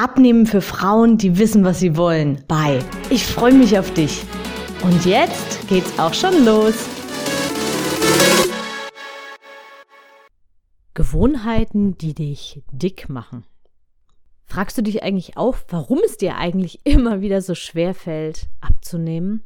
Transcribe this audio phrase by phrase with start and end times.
[0.00, 2.44] Abnehmen für Frauen, die wissen, was sie wollen.
[2.46, 2.78] Bye.
[3.10, 4.22] Ich freue mich auf dich.
[4.84, 6.86] Und jetzt geht's auch schon los.
[10.94, 13.42] Gewohnheiten, die dich dick machen.
[14.44, 19.42] Fragst du dich eigentlich auch, warum es dir eigentlich immer wieder so schwer fällt, abzunehmen?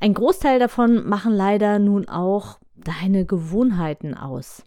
[0.00, 4.64] Ein Großteil davon machen leider nun auch deine Gewohnheiten aus.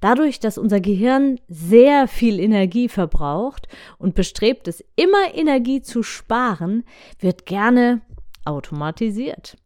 [0.00, 3.68] Dadurch, dass unser Gehirn sehr viel Energie verbraucht
[3.98, 6.84] und bestrebt ist, immer Energie zu sparen,
[7.18, 8.00] wird gerne
[8.44, 9.56] automatisiert.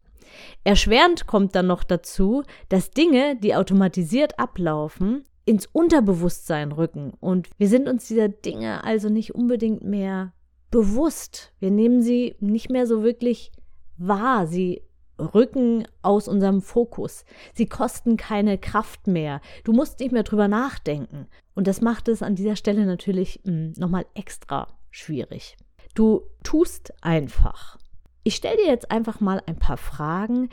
[0.63, 7.67] Erschwerend kommt dann noch dazu, dass Dinge, die automatisiert ablaufen, ins Unterbewusstsein rücken und wir
[7.67, 10.33] sind uns dieser Dinge also nicht unbedingt mehr
[10.69, 11.51] bewusst.
[11.59, 13.51] Wir nehmen sie nicht mehr so wirklich
[13.97, 14.47] wahr.
[14.47, 14.81] Sie
[15.21, 17.25] rücken aus unserem Fokus.
[17.53, 19.41] Sie kosten keine Kraft mehr.
[19.63, 21.27] Du musst nicht mehr drüber nachdenken.
[21.53, 25.57] Und das macht es an dieser Stelle natürlich hm, nochmal extra schwierig.
[25.93, 27.77] Du tust einfach.
[28.23, 30.49] Ich stelle dir jetzt einfach mal ein paar Fragen,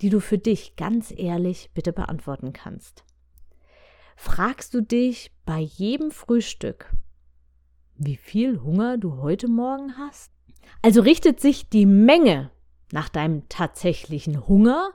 [0.00, 3.04] die du für dich ganz ehrlich bitte beantworten kannst.
[4.16, 6.92] Fragst du dich bei jedem Frühstück,
[7.96, 10.32] wie viel Hunger du heute Morgen hast?
[10.82, 12.50] Also richtet sich die Menge
[12.92, 14.90] nach deinem tatsächlichen Hunger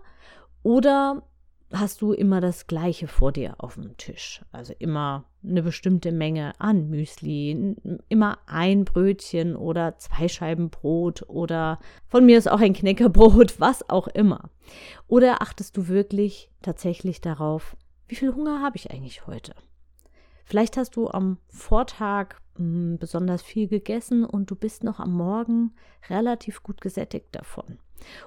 [0.64, 1.24] oder
[1.72, 4.44] hast du immer das Gleiche vor dir auf dem Tisch?
[4.52, 7.76] Also immer eine bestimmte Menge an Müsli,
[8.10, 13.90] immer ein Brötchen oder zwei Scheiben Brot oder von mir ist auch ein Knäckerbrot, was
[13.90, 14.50] auch immer.
[15.08, 17.76] Oder achtest du wirklich tatsächlich darauf,
[18.08, 19.54] wie viel Hunger habe ich eigentlich heute?
[20.46, 25.74] Vielleicht hast du am Vortag hm, besonders viel gegessen und du bist noch am Morgen
[26.10, 27.80] relativ gut gesättigt davon.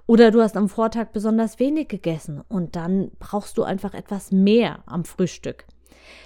[0.06, 4.82] Oder du hast am Vortag besonders wenig gegessen und dann brauchst du einfach etwas mehr
[4.86, 5.66] am Frühstück.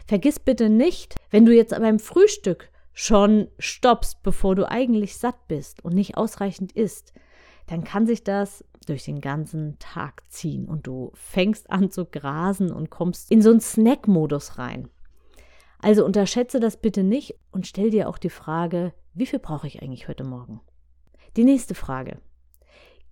[0.07, 5.85] Vergiss bitte nicht, wenn du jetzt beim Frühstück schon stoppst, bevor du eigentlich satt bist
[5.85, 7.13] und nicht ausreichend isst,
[7.67, 12.73] dann kann sich das durch den ganzen Tag ziehen und du fängst an zu grasen
[12.73, 14.89] und kommst in so einen Snack-Modus rein.
[15.79, 19.83] Also unterschätze das bitte nicht und stell dir auch die Frage, wie viel brauche ich
[19.83, 20.61] eigentlich heute Morgen?
[21.37, 22.19] Die nächste Frage.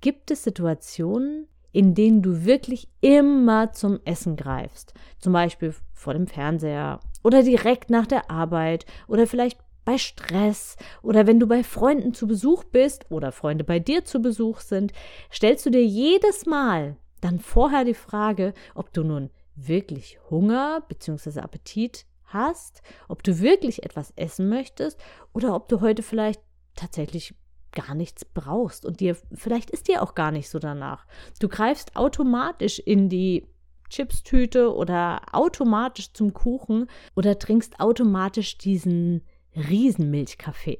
[0.01, 4.95] Gibt es Situationen, in denen du wirklich immer zum Essen greifst?
[5.19, 11.27] Zum Beispiel vor dem Fernseher oder direkt nach der Arbeit oder vielleicht bei Stress oder
[11.27, 14.93] wenn du bei Freunden zu Besuch bist oder Freunde bei dir zu Besuch sind,
[15.33, 21.41] stellst du dir jedes Mal dann vorher die Frage, ob du nun wirklich Hunger bzw.
[21.41, 24.99] Appetit hast, ob du wirklich etwas essen möchtest
[25.35, 26.41] oder ob du heute vielleicht
[26.75, 27.35] tatsächlich
[27.73, 31.07] gar nichts brauchst und dir vielleicht ist dir auch gar nicht so danach.
[31.41, 33.47] Du greifst automatisch in die
[33.89, 36.87] Chipstüte oder automatisch zum Kuchen
[37.17, 39.23] oder trinkst automatisch diesen
[39.55, 40.79] Riesenmilchkaffee.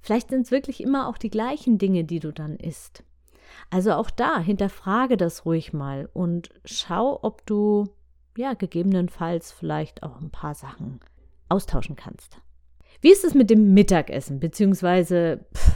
[0.00, 3.04] Vielleicht sind es wirklich immer auch die gleichen Dinge, die du dann isst.
[3.70, 7.88] Also auch da hinterfrage das ruhig mal und schau, ob du
[8.36, 11.00] ja gegebenenfalls vielleicht auch ein paar Sachen
[11.48, 12.38] austauschen kannst.
[13.00, 15.71] Wie ist es mit dem Mittagessen beziehungsweise pff,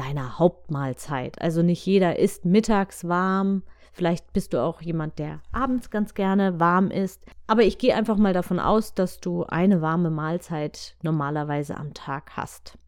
[0.00, 1.40] deiner Hauptmahlzeit.
[1.40, 3.62] Also nicht jeder isst mittags warm.
[3.92, 7.22] Vielleicht bist du auch jemand, der abends ganz gerne warm isst.
[7.46, 12.32] Aber ich gehe einfach mal davon aus, dass du eine warme Mahlzeit normalerweise am Tag
[12.36, 12.78] hast.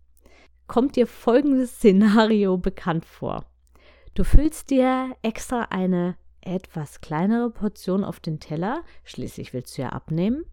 [0.66, 3.44] Kommt dir folgendes Szenario bekannt vor?
[4.14, 9.90] Du füllst dir extra eine etwas kleinere Portion auf den Teller, schließlich willst du ja
[9.90, 10.44] abnehmen,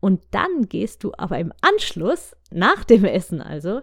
[0.00, 3.82] und dann gehst du aber im Anschluss, nach dem Essen also,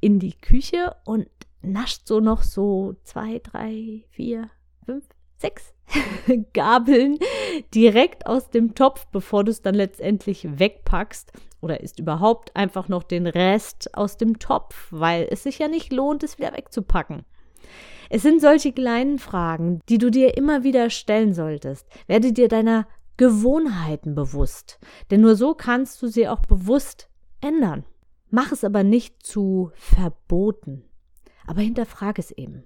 [0.00, 1.28] in die Küche und
[1.62, 4.50] nascht so noch so zwei, drei, vier,
[4.84, 5.04] fünf,
[5.38, 5.74] sechs
[6.52, 7.18] Gabeln
[7.74, 11.32] direkt aus dem Topf, bevor du es dann letztendlich wegpackst.
[11.60, 15.92] Oder isst überhaupt einfach noch den Rest aus dem Topf, weil es sich ja nicht
[15.92, 17.24] lohnt, es wieder wegzupacken.
[18.08, 21.86] Es sind solche kleinen Fragen, die du dir immer wieder stellen solltest.
[22.06, 22.86] Werde dir deiner
[23.16, 24.80] Gewohnheiten bewusst,
[25.10, 27.08] denn nur so kannst du sie auch bewusst
[27.42, 27.84] ändern.
[28.30, 30.84] Mach es aber nicht zu verboten,
[31.50, 32.62] aber hinterfrage es eben.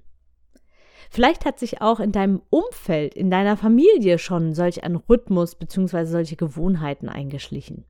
[1.10, 6.04] Vielleicht hat sich auch in deinem Umfeld, in deiner Familie schon solch ein Rhythmus bzw.
[6.04, 7.86] solche Gewohnheiten eingeschlichen.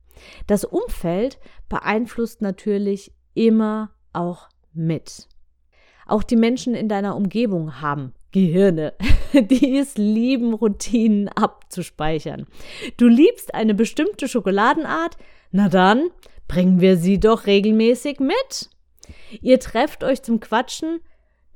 [0.47, 1.37] Das Umfeld
[1.67, 5.27] beeinflusst natürlich immer auch mit.
[6.07, 8.93] Auch die Menschen in deiner Umgebung haben Gehirne,
[9.33, 12.45] die es lieben, Routinen abzuspeichern.
[12.95, 15.17] Du liebst eine bestimmte Schokoladenart?
[15.51, 16.09] Na dann,
[16.47, 18.69] bringen wir sie doch regelmäßig mit.
[19.41, 20.99] Ihr trefft euch zum Quatschen?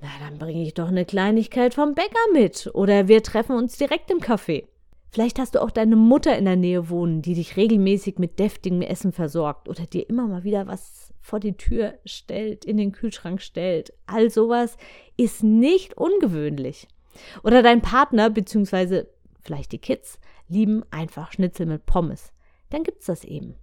[0.01, 2.69] Na, dann bringe ich doch eine Kleinigkeit vom Bäcker mit.
[2.73, 4.65] Oder wir treffen uns direkt im Café.
[5.11, 8.81] Vielleicht hast du auch deine Mutter in der Nähe wohnen, die dich regelmäßig mit deftigem
[8.81, 13.41] Essen versorgt oder dir immer mal wieder was vor die Tür stellt, in den Kühlschrank
[13.41, 13.91] stellt.
[14.05, 14.77] All sowas
[15.17, 16.87] ist nicht ungewöhnlich.
[17.43, 19.05] Oder dein Partner bzw.
[19.41, 22.31] vielleicht die Kids lieben einfach Schnitzel mit Pommes.
[22.69, 23.55] Dann gibt's das eben.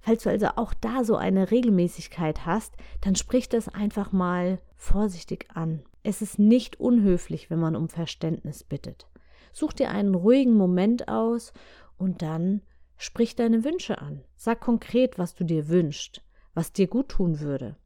[0.00, 5.46] Falls du also auch da so eine Regelmäßigkeit hast, dann sprich das einfach mal vorsichtig
[5.54, 5.82] an.
[6.02, 9.06] Es ist nicht unhöflich, wenn man um Verständnis bittet.
[9.52, 11.52] Such dir einen ruhigen Moment aus
[11.98, 12.62] und dann
[12.96, 14.22] sprich deine Wünsche an.
[14.36, 16.22] Sag konkret, was du dir wünschst
[16.54, 17.76] was dir gut tun würde,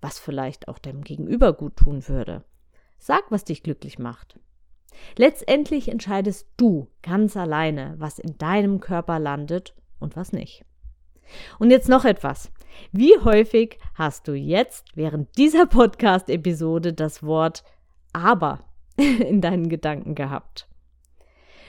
[0.00, 2.44] was vielleicht auch deinem Gegenüber gut tun würde.
[2.98, 4.40] Sag, was dich glücklich macht.
[5.16, 10.64] Letztendlich entscheidest du ganz alleine, was in deinem Körper landet und was nicht.
[11.58, 12.50] Und jetzt noch etwas.
[12.92, 17.64] Wie häufig hast du jetzt während dieser Podcast-Episode das Wort
[18.12, 18.60] aber
[18.96, 20.68] in deinen Gedanken gehabt?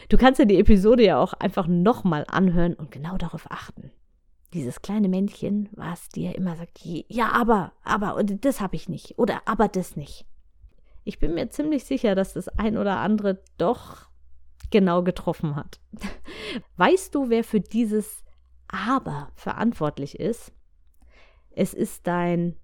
[0.09, 3.91] Du kannst dir die Episode ja auch einfach nochmal anhören und genau darauf achten
[4.53, 9.17] dieses kleine Männchen, was dir immer sagt, ja, aber, aber, und das habe ich nicht
[9.17, 10.25] oder aber das nicht.
[11.03, 14.09] Ich bin mir ziemlich sicher, dass das ein oder andere doch
[14.71, 15.79] genau getroffen hat.
[16.77, 18.23] Weißt du, wer für dieses
[18.69, 20.53] aber verantwortlich ist?
[21.51, 22.55] Es ist dein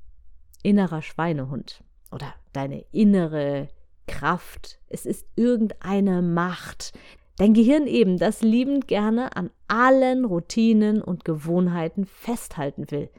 [0.63, 3.67] innerer Schweinehund oder deine innere
[4.07, 4.79] Kraft.
[4.87, 6.93] Es ist irgendeine Macht,
[7.37, 13.09] Dein Gehirn eben, das liebend gerne an allen Routinen und Gewohnheiten festhalten will,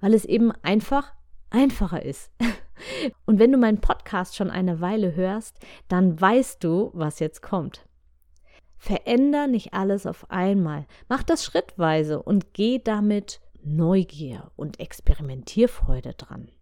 [0.00, 1.12] weil es eben einfach
[1.50, 2.30] einfacher ist.
[3.26, 7.86] Und wenn du meinen Podcast schon eine Weile hörst, dann weißt du, was jetzt kommt.
[8.86, 10.86] Veränder nicht alles auf einmal.
[11.08, 16.52] Mach das schrittweise und geh damit Neugier und Experimentierfreude dran.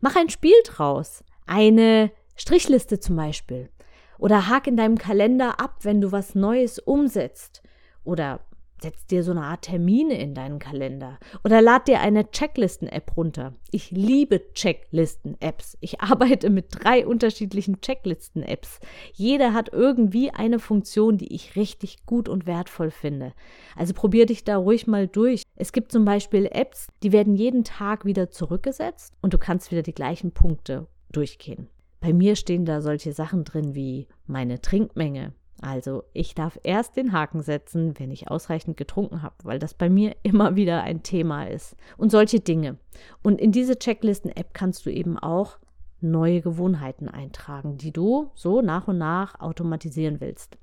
[0.00, 1.22] Mach ein Spiel draus.
[1.46, 3.70] Eine Strichliste zum Beispiel.
[4.18, 7.62] Oder hak in deinem Kalender ab, wenn du was Neues umsetzt.
[8.02, 8.40] Oder
[8.82, 11.18] setz dir so eine Art Termine in deinen Kalender.
[11.44, 13.54] Oder lad dir eine Checklisten-App runter.
[13.70, 15.76] Ich liebe Checklisten-Apps.
[15.80, 18.80] Ich arbeite mit drei unterschiedlichen Checklisten-Apps.
[19.12, 23.32] Jeder hat irgendwie eine Funktion, die ich richtig gut und wertvoll finde.
[23.76, 25.42] Also probier dich da ruhig mal durch.
[25.56, 29.82] Es gibt zum Beispiel Apps, die werden jeden Tag wieder zurückgesetzt und du kannst wieder
[29.82, 31.68] die gleichen Punkte durchgehen.
[32.00, 35.34] Bei mir stehen da solche Sachen drin wie meine Trinkmenge.
[35.62, 39.90] Also ich darf erst den Haken setzen, wenn ich ausreichend getrunken habe, weil das bei
[39.90, 41.76] mir immer wieder ein Thema ist.
[41.98, 42.78] Und solche Dinge.
[43.22, 45.58] Und in diese Checklisten-App kannst du eben auch
[46.00, 50.56] neue Gewohnheiten eintragen, die du so nach und nach automatisieren willst.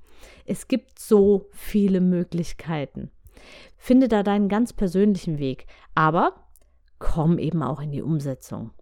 [0.46, 3.10] Es gibt so viele Möglichkeiten.
[3.76, 6.34] Finde da deinen ganz persönlichen Weg, aber
[6.98, 8.72] komm eben auch in die Umsetzung.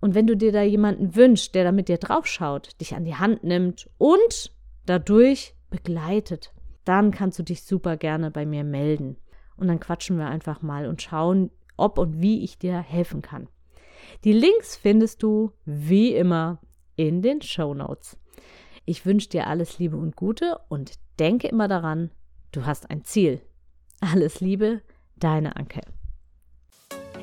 [0.00, 3.16] Und wenn du dir da jemanden wünschst, der da mit dir draufschaut, dich an die
[3.16, 4.52] Hand nimmt und
[4.84, 6.52] dadurch begleitet,
[6.84, 9.16] dann kannst du dich super gerne bei mir melden.
[9.56, 13.48] Und dann quatschen wir einfach mal und schauen, ob und wie ich dir helfen kann.
[14.24, 16.60] Die Links findest du wie immer
[16.96, 18.18] in den Show Notes.
[18.84, 22.10] Ich wünsche dir alles Liebe und Gute und denke immer daran,
[22.52, 23.42] du hast ein Ziel.
[24.00, 24.82] Alles Liebe,
[25.16, 25.80] deine Anke.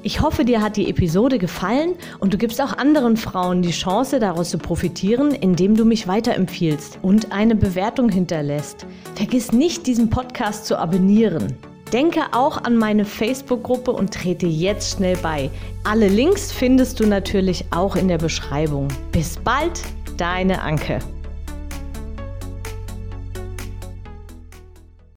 [0.06, 4.20] Ich hoffe, dir hat die Episode gefallen und du gibst auch anderen Frauen die Chance,
[4.20, 8.86] daraus zu profitieren, indem du mich weiterempfiehlst und eine Bewertung hinterlässt.
[9.16, 11.58] Vergiss nicht, diesen Podcast zu abonnieren.
[11.94, 15.50] Denke auch an meine Facebook-Gruppe und trete jetzt schnell bei.
[15.86, 18.90] Alle Links findest du natürlich auch in der Beschreibung.
[19.14, 19.80] Bis bald,
[20.18, 21.00] deine Anke.